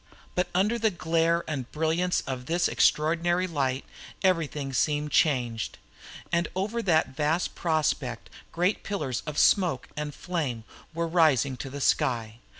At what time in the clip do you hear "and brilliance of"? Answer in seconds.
1.47-2.47